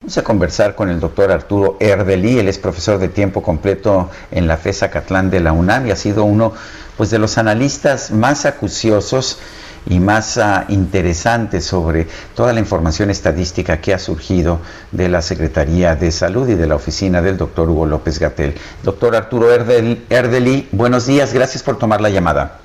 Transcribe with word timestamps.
Vamos 0.00 0.16
a 0.16 0.22
conversar 0.22 0.76
con 0.76 0.90
el 0.90 1.00
doctor 1.00 1.32
Arturo 1.32 1.76
Erdeli, 1.80 2.38
él 2.38 2.46
es 2.46 2.56
profesor 2.56 2.98
de 2.98 3.08
tiempo 3.08 3.42
completo 3.42 4.08
en 4.30 4.46
la 4.46 4.56
FESA 4.56 4.92
Catlán 4.92 5.28
de 5.28 5.40
la 5.40 5.50
UNAM 5.50 5.88
y 5.88 5.90
ha 5.90 5.96
sido 5.96 6.22
uno 6.22 6.54
pues, 6.96 7.10
de 7.10 7.18
los 7.18 7.36
analistas 7.36 8.12
más 8.12 8.46
acuciosos 8.46 9.40
y 9.86 9.98
más 9.98 10.36
uh, 10.36 10.72
interesantes 10.72 11.64
sobre 11.64 12.06
toda 12.36 12.52
la 12.52 12.60
información 12.60 13.10
estadística 13.10 13.80
que 13.80 13.92
ha 13.92 13.98
surgido 13.98 14.60
de 14.92 15.08
la 15.08 15.20
Secretaría 15.20 15.96
de 15.96 16.12
Salud 16.12 16.48
y 16.48 16.54
de 16.54 16.68
la 16.68 16.76
oficina 16.76 17.20
del 17.20 17.36
doctor 17.36 17.68
Hugo 17.68 17.84
López 17.84 18.20
Gatel. 18.20 18.54
Doctor 18.84 19.16
Arturo 19.16 19.52
Erdeli 19.52 20.68
buenos 20.70 21.06
días, 21.06 21.34
gracias 21.34 21.64
por 21.64 21.76
tomar 21.76 22.00
la 22.00 22.10
llamada. 22.10 22.60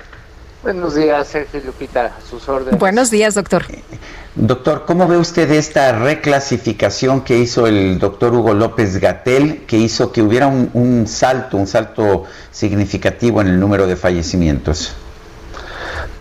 Buenos 0.64 0.94
días, 0.94 1.28
Sergio 1.28 1.60
Lupita, 1.66 2.06
a 2.06 2.20
sus 2.26 2.48
órdenes. 2.48 2.80
Buenos 2.80 3.10
días, 3.10 3.34
doctor. 3.34 3.66
Doctor, 4.34 4.84
¿cómo 4.86 5.06
ve 5.06 5.18
usted 5.18 5.50
esta 5.50 5.92
reclasificación 5.92 7.20
que 7.20 7.36
hizo 7.36 7.66
el 7.66 7.98
doctor 7.98 8.34
Hugo 8.34 8.54
López 8.54 8.98
Gatel, 8.98 9.66
que 9.66 9.76
hizo 9.76 10.10
que 10.10 10.22
hubiera 10.22 10.46
un, 10.46 10.70
un 10.72 11.06
salto, 11.06 11.58
un 11.58 11.66
salto 11.66 12.24
significativo 12.50 13.42
en 13.42 13.48
el 13.48 13.60
número 13.60 13.86
de 13.86 13.94
fallecimientos? 13.94 14.94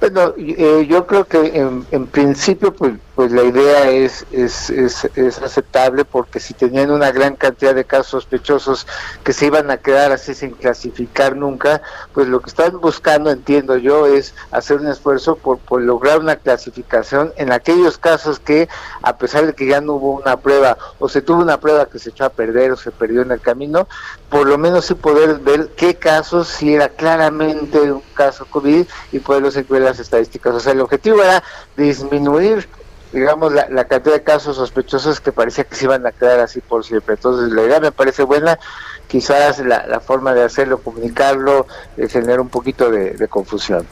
Bueno, 0.02 0.34
eh, 0.38 0.86
yo 0.90 1.08
creo 1.08 1.24
que 1.24 1.38
en, 1.58 1.86
en, 1.92 2.08
principio 2.08 2.74
pues, 2.74 2.92
pues 3.16 3.32
la 3.32 3.44
idea 3.44 3.90
es, 3.90 4.26
es, 4.32 4.70
es, 4.70 5.06
es, 5.16 5.42
aceptable 5.42 6.04
porque 6.04 6.40
si 6.40 6.54
tenían 6.54 6.90
una 6.90 7.12
gran 7.12 7.36
cantidad 7.36 7.76
de 7.76 7.86
casos 7.86 8.24
sospechosos 8.24 8.88
que 9.24 9.34
se 9.34 9.48
iban 9.48 9.70
a 9.70 9.78
quedar 9.78 10.12
así 10.12 10.34
sin 10.34 10.52
clasificar 10.52 11.36
nunca, 11.36 11.82
pues 12.14 12.28
lo 12.28 12.40
que 12.40 12.50
están 12.50 12.80
buscando, 12.82 13.30
entiendo 13.30 13.78
yo, 13.78 14.08
es 14.08 14.34
hacer 14.52 14.78
un 14.80 14.88
esfuerzo 14.88 15.36
por, 15.36 15.60
por 15.60 15.82
lograr 15.82 16.20
una 16.20 16.38
clasificación 16.38 17.34
en 17.38 17.52
aquellos 17.52 17.98
casos 17.98 18.40
que 18.40 18.68
a 19.04 19.18
pesar 19.18 19.46
de 19.46 19.54
que 19.54 19.68
ya 19.68 19.80
no 19.80 19.94
hubo 19.94 20.14
una 20.14 20.38
prueba 20.38 20.78
o 20.98 21.08
se 21.08 21.22
tuvo 21.22 21.42
una 21.42 21.60
prueba 21.60 21.86
que 21.86 22.00
se 22.00 22.10
echó 22.10 22.26
a 22.26 22.30
perder 22.30 22.72
o 22.72 22.78
se 22.78 22.92
perdió 22.92 23.22
en 23.22 23.32
el 23.32 23.42
camino, 23.42 23.88
por 24.30 24.48
lo 24.48 24.58
menos 24.58 24.86
sí 24.86 24.96
poder 24.96 25.40
ver 25.40 25.70
qué 25.76 25.96
casos 25.96 26.48
si 26.48 26.74
era 26.74 26.90
claramente 26.90 27.80
un 27.80 28.02
caso 28.16 28.46
COVID 28.46 28.86
y 29.12 29.20
poderlos 29.20 29.56
incluir 29.56 29.84
las 29.84 30.00
estadísticas. 30.00 30.56
O 30.56 30.60
sea, 30.60 30.72
el 30.72 30.82
objetivo 30.82 31.22
era 31.22 31.44
disminuir, 31.78 32.68
digamos, 33.14 33.54
la, 33.54 33.86
cantidad 33.86 34.16
de 34.16 34.24
casos 34.24 34.56
sospechosos 34.56 35.22
que 35.22 35.32
parecía 35.32 35.64
que 35.64 35.76
se 35.76 35.86
iban 35.86 36.06
a 36.06 36.12
quedar 36.12 36.40
así 36.40 36.62
por 36.62 36.84
siempre. 36.84 37.14
Entonces, 37.14 37.54
la 37.54 37.64
idea 37.64 37.80
me 37.80 37.92
parece 37.92 38.24
buena. 38.24 38.60
Quizás 39.08 39.60
la, 39.60 40.00
forma 40.00 40.34
de 40.34 40.44
hacerlo, 40.44 40.80
comunicarlo, 40.80 41.68
eh, 41.98 42.08
genera 42.10 42.42
un 42.42 42.50
poquito 42.50 42.90
de, 42.90 43.12
de 43.12 43.28
confusión. 43.28 43.86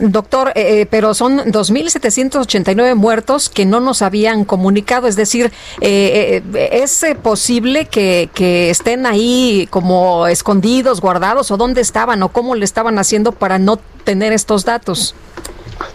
Doctor, 0.00 0.50
eh, 0.56 0.86
pero 0.90 1.14
son 1.14 1.38
2.789 1.38 2.96
muertos 2.96 3.48
que 3.48 3.64
no 3.66 3.78
nos 3.78 4.02
habían 4.02 4.44
comunicado. 4.44 5.06
Es 5.06 5.14
decir, 5.14 5.52
eh, 5.80 6.42
¿es 6.72 7.06
posible 7.22 7.86
que, 7.86 8.28
que 8.34 8.70
estén 8.70 9.06
ahí 9.06 9.68
como 9.70 10.26
escondidos, 10.26 11.00
guardados, 11.00 11.52
o 11.52 11.56
dónde 11.56 11.80
estaban, 11.80 12.20
o 12.24 12.30
cómo 12.30 12.56
le 12.56 12.64
estaban 12.64 12.98
haciendo 12.98 13.30
para 13.30 13.60
no 13.60 13.78
tener 14.02 14.32
estos 14.32 14.64
datos? 14.64 15.14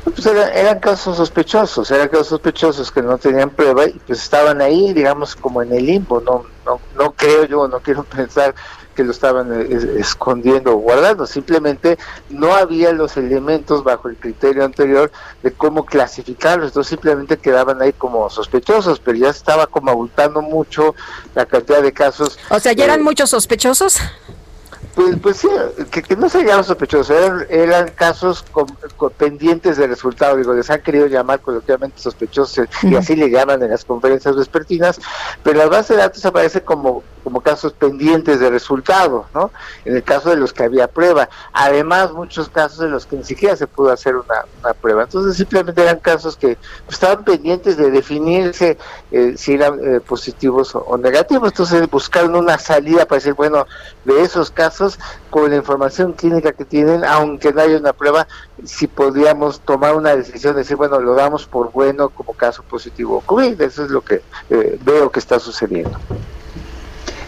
Pues 0.03 0.25
eran, 0.25 0.51
eran, 0.53 0.79
casos 0.79 1.17
sospechosos, 1.17 1.89
eran 1.91 2.07
casos 2.07 2.27
sospechosos 2.27 2.91
que 2.91 3.01
no 3.01 3.17
tenían 3.17 3.49
prueba 3.49 3.85
y 3.85 3.93
pues 4.05 4.21
estaban 4.21 4.61
ahí, 4.61 4.93
digamos, 4.93 5.35
como 5.35 5.61
en 5.61 5.73
el 5.73 5.85
limbo. 5.85 6.21
No, 6.21 6.45
no, 6.65 6.79
no 6.97 7.11
creo 7.11 7.45
yo, 7.45 7.67
no 7.67 7.79
quiero 7.79 8.03
pensar 8.15 8.55
que 8.99 9.05
lo 9.05 9.11
estaban 9.11 9.53
eh, 9.53 9.95
escondiendo 9.97 10.73
o 10.73 10.75
guardando, 10.75 11.25
simplemente 11.25 11.97
no 12.29 12.53
había 12.53 12.91
los 12.91 13.15
elementos 13.15 13.81
bajo 13.81 14.09
el 14.09 14.17
criterio 14.17 14.65
anterior 14.65 15.09
de 15.41 15.53
cómo 15.53 15.85
clasificarlos, 15.85 16.67
entonces 16.67 16.89
simplemente 16.89 17.37
quedaban 17.37 17.81
ahí 17.81 17.93
como 17.93 18.29
sospechosos, 18.29 18.99
pero 18.99 19.17
ya 19.17 19.29
estaba 19.29 19.67
como 19.67 19.91
abultando 19.91 20.41
mucho 20.41 20.95
la 21.33 21.45
cantidad 21.45 21.81
de 21.81 21.93
casos. 21.93 22.37
O 22.49 22.59
sea, 22.59 22.73
¿ya 22.73 22.83
eran 22.83 22.99
eh, 22.99 23.03
muchos 23.03 23.29
sospechosos? 23.29 23.99
Pues, 24.95 25.15
pues 25.21 25.37
sí, 25.37 25.47
que, 25.91 26.01
que, 26.01 26.15
no 26.15 26.27
se 26.29 26.43
llaman 26.43 26.63
sospechosos, 26.63 27.09
eran, 27.11 27.45
eran 27.49 27.87
casos 27.89 28.43
con, 28.51 28.65
con 28.97 29.11
pendientes 29.11 29.77
de 29.77 29.87
resultado, 29.87 30.35
digo, 30.35 30.53
les 30.53 30.69
han 30.69 30.81
querido 30.81 31.05
llamar 31.07 31.39
coloquialmente 31.41 32.01
sospechosos 32.01 32.57
uh 32.57 32.61
-huh. 32.63 32.91
y 32.91 32.95
así 32.95 33.15
le 33.15 33.29
llaman 33.29 33.61
en 33.61 33.69
las 33.69 33.85
conferencias 33.85 34.35
vespertinas, 34.35 34.99
pero 35.43 35.59
la 35.59 35.67
base 35.67 35.93
de 35.93 35.99
datos 35.99 36.25
aparece 36.25 36.61
como, 36.61 37.03
como 37.23 37.39
casos 37.41 37.73
pendientes 37.73 38.39
de 38.39 38.49
resultado, 38.49 39.25
¿no? 39.33 39.51
En 39.85 39.95
el 39.95 40.03
caso 40.03 40.31
de 40.31 40.37
los 40.37 40.53
que 40.53 40.63
había 40.63 40.87
prueba, 40.87 41.29
además 41.53 42.11
muchos 42.11 42.49
casos 42.49 42.83
en 42.85 42.91
los 42.91 43.05
que 43.05 43.15
ni 43.17 43.23
siquiera 43.23 43.55
se 43.55 43.67
pudo 43.67 43.91
hacer 43.91 44.15
una, 44.15 44.45
una 44.63 44.73
prueba, 44.73 45.03
entonces 45.03 45.37
simplemente 45.37 45.81
eran 45.83 45.99
casos 45.99 46.35
que 46.35 46.57
pues, 46.85 46.95
estaban 46.95 47.23
pendientes 47.23 47.77
de 47.77 47.91
definirse 47.91 48.77
eh, 49.11 49.35
si 49.37 49.53
eran 49.53 49.79
eh, 49.83 49.99
positivos 49.99 50.73
o, 50.73 50.79
o 50.79 50.97
negativos, 50.97 51.51
entonces 51.51 51.89
buscaron 51.89 52.35
una 52.35 52.57
salida 52.57 53.05
para 53.05 53.19
decir, 53.19 53.33
bueno, 53.33 53.67
de 54.05 54.21
esos 54.21 54.49
casos 54.49 54.78
con 55.29 55.49
la 55.49 55.57
información 55.57 56.13
clínica 56.13 56.51
que 56.53 56.65
tienen, 56.65 57.03
aunque 57.03 57.51
no 57.53 57.61
haya 57.61 57.77
una 57.77 57.93
prueba, 57.93 58.27
si 58.63 58.87
podríamos 58.87 59.61
tomar 59.61 59.95
una 59.95 60.15
decisión 60.15 60.53
de 60.53 60.59
decir, 60.59 60.77
bueno, 60.77 60.99
lo 60.99 61.15
damos 61.15 61.45
por 61.45 61.71
bueno 61.71 62.09
como 62.09 62.33
caso 62.33 62.63
positivo 62.63 63.21
COVID. 63.25 63.59
Eso 63.61 63.85
es 63.85 63.91
lo 63.91 64.01
que 64.01 64.21
eh, 64.49 64.79
veo 64.83 65.11
que 65.11 65.19
está 65.19 65.39
sucediendo. 65.39 65.97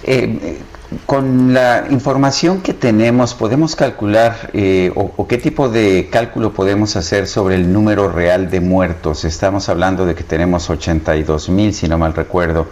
Eh, 0.03 0.61
con 1.05 1.53
la 1.53 1.85
información 1.89 2.61
que 2.61 2.73
tenemos, 2.73 3.33
¿podemos 3.33 3.75
calcular 3.75 4.49
eh, 4.53 4.91
o, 4.95 5.11
o, 5.15 5.27
qué 5.27 5.37
tipo 5.37 5.69
de 5.69 6.09
cálculo 6.11 6.51
podemos 6.51 6.95
hacer 6.95 7.27
sobre 7.27 7.55
el 7.55 7.71
número 7.71 8.09
real 8.09 8.49
de 8.49 8.59
muertos? 8.59 9.23
Estamos 9.23 9.69
hablando 9.69 10.05
de 10.05 10.15
que 10.15 10.23
tenemos 10.23 10.69
82 10.69 11.49
mil, 11.49 11.73
si 11.73 11.87
no 11.87 11.97
mal 11.97 12.13
recuerdo 12.13 12.67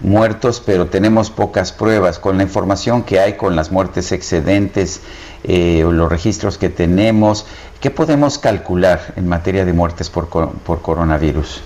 muertos, 0.00 0.62
pero 0.64 0.86
tenemos 0.86 1.30
pocas 1.30 1.72
pruebas. 1.72 2.18
Con 2.18 2.36
la 2.36 2.42
información 2.42 3.02
que 3.02 3.20
hay, 3.20 3.34
con 3.34 3.56
las 3.56 3.70
muertes 3.70 4.12
excedentes, 4.12 5.00
eh, 5.44 5.84
los 5.88 6.08
registros 6.08 6.58
que 6.58 6.70
tenemos, 6.70 7.46
¿qué 7.80 7.90
podemos 7.90 8.38
calcular 8.38 9.12
en 9.16 9.28
materia 9.28 9.64
de 9.64 9.72
muertes 9.72 10.10
por, 10.10 10.28
por 10.28 10.82
coronavirus? 10.82 11.62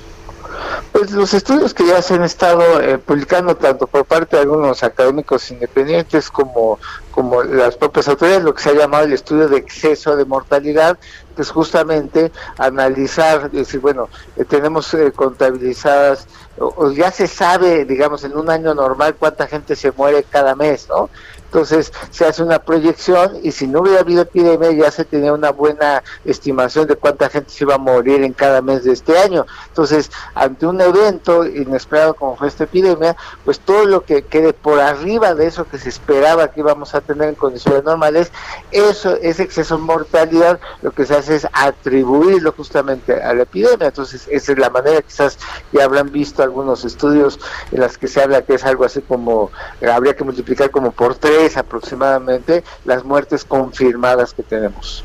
Pues 0.93 1.11
los 1.13 1.35
estudios 1.35 1.75
que 1.75 1.87
ya 1.87 2.01
se 2.03 2.15
han 2.15 2.25
estado 2.25 2.81
eh, 2.81 2.99
publicando 2.99 3.57
tanto 3.57 3.87
por 3.87 4.05
parte 4.05 4.37
de 4.37 4.43
algunos 4.43 4.83
académicos 4.83 5.51
independientes 5.51 6.31
como, 6.31 6.79
como 7.11 7.43
las 7.43 7.77
propias 7.77 8.09
autoridades, 8.09 8.45
lo 8.45 8.55
que 8.55 8.63
se 8.63 8.71
ha 8.71 8.75
llamado 8.75 9.05
el 9.05 9.13
estudio 9.13 9.49
de 9.49 9.59
exceso 9.59 10.17
de 10.17 10.25
mortalidad, 10.25 10.99
que 11.37 11.43
es 11.43 11.51
justamente 11.51 12.33
analizar, 12.57 13.51
decir, 13.51 13.81
bueno, 13.81 14.09
eh, 14.37 14.45
tenemos 14.45 14.93
eh, 14.95 15.13
contabilizadas, 15.15 16.27
o 16.59 16.91
ya 16.91 17.11
se 17.11 17.27
sabe, 17.27 17.85
digamos, 17.85 18.25
en 18.25 18.37
un 18.37 18.51
año 18.51 18.75
normal 18.75 19.15
cuánta 19.19 19.47
gente 19.47 19.77
se 19.77 19.93
muere 19.93 20.25
cada 20.25 20.57
mes, 20.57 20.89
¿no? 20.89 21.11
Entonces 21.49 21.93
se 22.11 22.27
hace 22.27 22.43
una 22.43 22.59
proyección 22.59 23.39
y 23.43 23.53
si 23.53 23.67
no 23.67 23.81
hubiera 23.81 24.01
habido 24.01 24.23
epidemia 24.23 24.71
ya 24.73 24.91
se 24.91 25.05
tenía 25.05 25.33
una 25.33 25.51
buena 25.51 26.03
estimación 26.27 26.87
de 26.87 26.97
cuánta 26.97 27.31
gente 27.31 27.51
se 27.51 27.65
iba 27.65 27.77
a 27.77 27.79
morir 27.79 28.23
en 28.23 28.35
cada 28.35 28.61
mes 28.61 28.85
de 28.85 28.93
este 28.93 29.19
año. 29.19 29.47
Entonces, 29.69 30.11
ante 30.35 30.67
un 30.67 30.81
evento 30.81 31.47
inesperado 31.47 32.15
como 32.15 32.37
fue 32.37 32.49
esta 32.49 32.65
epidemia, 32.65 33.17
pues 33.47 33.61
todo 33.61 33.87
lo 33.87 34.05
que 34.05 34.23
quede 34.23 34.53
por 34.53 34.79
arriba 34.79 35.35
de 35.35 35.47
eso 35.47 35.67
que 35.67 35.79
se 35.79 35.89
esperaba 35.89 36.49
que 36.49 36.61
íbamos 36.61 36.95
a 36.95 37.01
tener 37.01 37.31
en 37.31 37.35
condiciones 37.35 37.83
normales, 37.83 38.31
eso, 38.71 39.17
ese 39.23 39.45
exceso 39.45 39.77
de 39.77 39.83
mortalidad, 39.83 40.61
lo 40.83 40.91
que 40.91 41.07
se 41.07 41.17
hace 41.17 41.37
es 41.37 41.49
atribuirlo 41.53 42.53
justamente 42.53 43.23
a 43.23 43.33
la 43.33 43.45
epidemia. 43.45 43.87
Entonces, 43.87 44.29
esa 44.31 44.53
es 44.53 44.59
la 44.59 44.69
manera, 44.69 45.01
quizás 45.01 45.39
ya 45.73 45.85
habrán 45.85 46.13
visto 46.13 46.43
algunos 46.43 46.85
estudios 46.85 47.41
en 47.73 47.81
las 47.81 47.97
que 47.97 48.07
se 48.07 48.23
habla 48.23 48.43
que 48.43 48.55
es 48.55 48.65
algo 48.65 48.85
así 48.85 49.01
como, 49.01 49.51
habría 49.91 50.15
que 50.15 50.25
multiplicar 50.25 50.71
como 50.71 50.93
por 50.93 51.15
tres 51.15 51.38
aproximadamente 51.57 52.65
las 52.85 53.05
muertes 53.05 53.45
confirmadas 53.45 54.35
que 54.35 54.43
tenemos. 54.43 55.05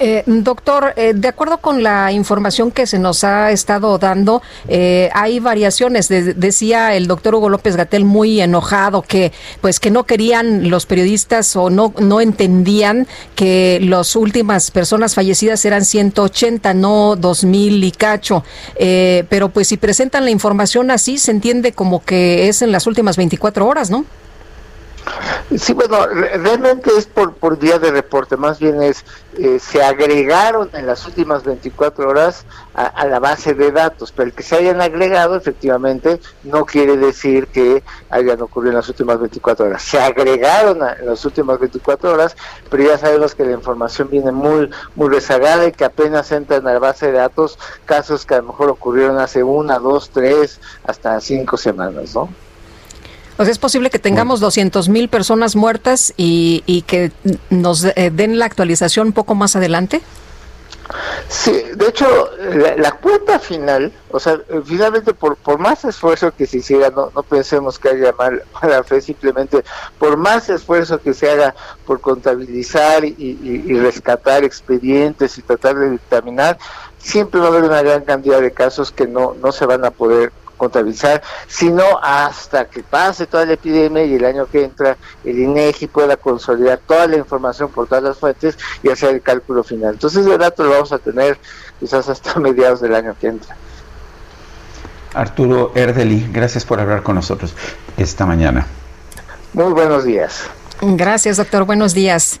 Eh, 0.00 0.22
doctor, 0.26 0.92
eh, 0.96 1.12
de 1.14 1.28
acuerdo 1.28 1.58
con 1.58 1.82
la 1.82 2.12
información 2.12 2.70
que 2.70 2.86
se 2.86 2.98
nos 2.98 3.24
ha 3.24 3.50
estado 3.50 3.96
dando, 3.98 4.42
eh, 4.68 5.10
hay 5.14 5.40
variaciones. 5.40 6.08
decía 6.08 6.94
el 6.94 7.06
doctor 7.06 7.34
Hugo 7.34 7.48
López 7.48 7.76
Gatel 7.76 8.04
muy 8.04 8.40
enojado 8.40 9.02
que, 9.02 9.32
pues, 9.60 9.80
que 9.80 9.90
no 9.90 10.04
querían 10.04 10.70
los 10.70 10.86
periodistas 10.86 11.54
o 11.56 11.70
no 11.70 11.94
no 11.98 12.20
entendían 12.20 13.06
que 13.34 13.78
las 13.82 14.16
últimas 14.16 14.70
personas 14.70 15.14
fallecidas 15.14 15.64
eran 15.64 15.84
180, 15.84 16.74
no 16.74 17.16
2000 17.16 17.84
y 17.84 17.92
cacho. 17.92 18.44
pero, 19.28 19.48
pues, 19.48 19.68
si 19.68 19.76
presentan 19.76 20.24
la 20.24 20.30
información 20.30 20.90
así, 20.90 21.18
se 21.18 21.30
entiende 21.30 21.72
como 21.72 22.04
que 22.04 22.48
es 22.48 22.62
en 22.62 22.72
las 22.72 22.86
últimas 22.86 23.16
24 23.16 23.66
horas, 23.66 23.90
¿no? 23.90 24.04
Sí, 25.56 25.72
bueno, 25.72 26.06
realmente 26.06 26.90
es 26.96 27.06
por, 27.06 27.34
por 27.34 27.58
día 27.58 27.78
de 27.78 27.90
reporte, 27.90 28.36
más 28.36 28.58
bien 28.58 28.82
es, 28.82 29.04
eh, 29.38 29.58
se 29.60 29.82
agregaron 29.82 30.70
en 30.72 30.86
las 30.86 31.06
últimas 31.06 31.44
24 31.44 32.08
horas 32.08 32.44
a, 32.74 33.06
la 33.06 33.20
base 33.20 33.54
de 33.54 33.70
datos, 33.70 34.10
pero 34.10 34.28
el 34.28 34.34
que 34.34 34.42
se 34.42 34.56
hayan 34.56 34.80
agregado 34.80 35.36
efectivamente 35.36 36.20
no 36.42 36.64
quiere 36.64 36.96
decir 36.96 37.46
que 37.48 37.84
hayan 38.10 38.40
ocurrido 38.40 38.70
en 38.70 38.76
las 38.78 38.88
últimas 38.88 39.20
24 39.20 39.66
horas. 39.66 39.82
Se 39.82 40.00
agregaron 40.00 40.78
en 40.98 41.06
las 41.06 41.24
últimas 41.24 41.58
24 41.60 42.12
horas, 42.12 42.36
pero 42.70 42.82
ya 42.82 42.98
sabemos 42.98 43.34
que 43.34 43.44
la 43.44 43.52
información 43.52 44.08
viene 44.10 44.32
muy, 44.32 44.70
muy 44.96 45.08
rezagada 45.08 45.66
y 45.66 45.72
que 45.72 45.84
apenas 45.84 46.32
entran 46.32 46.66
a 46.66 46.72
la 46.72 46.78
base 46.78 47.06
de 47.06 47.12
datos 47.12 47.58
casos 47.84 48.24
que 48.24 48.34
a 48.34 48.38
lo 48.38 48.44
mejor 48.44 48.70
ocurrieron 48.70 49.18
hace 49.18 49.42
una, 49.42 49.78
dos, 49.78 50.10
tres, 50.10 50.60
hasta 50.84 51.20
cinco 51.20 51.56
semanas, 51.56 52.14
¿no? 52.14 52.43
O 53.36 53.44
sea, 53.44 53.50
es 53.50 53.58
posible 53.58 53.90
que 53.90 53.98
tengamos 53.98 54.40
200 54.40 54.88
mil 54.88 55.08
personas 55.08 55.56
muertas 55.56 56.14
y, 56.16 56.62
y 56.66 56.82
que 56.82 57.10
nos 57.50 57.84
eh, 57.84 58.10
den 58.12 58.38
la 58.38 58.46
actualización 58.46 59.08
un 59.08 59.12
poco 59.12 59.34
más 59.34 59.56
adelante. 59.56 60.02
Sí, 61.28 61.62
de 61.74 61.88
hecho, 61.88 62.30
la, 62.76 62.92
cuenta 62.92 63.38
final, 63.38 63.92
o 64.10 64.20
sea, 64.20 64.38
finalmente 64.64 65.14
por, 65.14 65.36
por 65.36 65.58
más 65.58 65.84
esfuerzo 65.84 66.32
que 66.32 66.46
se 66.46 66.58
hiciera, 66.58 66.90
no, 66.90 67.10
no 67.14 67.22
pensemos 67.22 67.78
que 67.78 67.88
haya 67.88 68.12
mal, 68.12 68.42
mala 68.62 68.84
fe, 68.84 69.00
simplemente 69.00 69.64
por 69.98 70.16
más 70.18 70.50
esfuerzo 70.50 71.00
que 71.00 71.14
se 71.14 71.30
haga 71.30 71.54
por 71.86 72.00
contabilizar 72.00 73.04
y, 73.04 73.14
y 73.18 73.78
rescatar 73.78 74.44
expedientes 74.44 75.38
y 75.38 75.42
tratar 75.42 75.76
de 75.76 75.90
dictaminar, 75.92 76.58
siempre 76.98 77.40
va 77.40 77.46
a 77.46 77.48
haber 77.48 77.64
una 77.64 77.82
gran 77.82 78.02
cantidad 78.02 78.40
de 78.40 78.52
casos 78.52 78.92
que 78.92 79.06
no, 79.06 79.34
no 79.42 79.52
se 79.52 79.66
van 79.66 79.84
a 79.84 79.90
poder 79.90 80.32
contabilizar, 80.56 81.22
sino 81.46 81.84
hasta 82.02 82.66
que 82.66 82.82
pase 82.82 83.26
toda 83.26 83.46
la 83.46 83.54
epidemia 83.54 84.04
y 84.04 84.14
el 84.14 84.24
año 84.24 84.46
que 84.46 84.64
entra 84.64 84.96
el 85.24 85.38
INEGI 85.38 85.86
pueda 85.88 86.16
consolidar 86.16 86.80
toda 86.86 87.06
la 87.06 87.16
información 87.16 87.70
por 87.70 87.86
todas 87.86 88.04
las 88.04 88.18
fuentes 88.18 88.58
y 88.82 88.90
hacer 88.90 89.14
el 89.14 89.22
cálculo 89.22 89.64
final. 89.64 89.94
Entonces 89.94 90.26
el 90.26 90.38
dato 90.38 90.64
lo 90.64 90.70
vamos 90.70 90.92
a 90.92 90.98
tener 90.98 91.38
quizás 91.80 92.08
hasta 92.08 92.38
mediados 92.40 92.80
del 92.80 92.94
año 92.94 93.14
que 93.20 93.28
entra. 93.28 93.56
Arturo 95.14 95.70
Erdeli, 95.74 96.28
gracias 96.32 96.64
por 96.64 96.80
hablar 96.80 97.02
con 97.02 97.14
nosotros 97.14 97.54
esta 97.96 98.26
mañana. 98.26 98.66
Muy 99.52 99.72
buenos 99.72 100.04
días. 100.04 100.44
Gracias, 100.80 101.36
doctor. 101.36 101.64
Buenos 101.64 101.94
días. 101.94 102.40